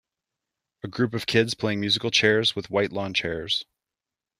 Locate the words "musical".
1.75-2.09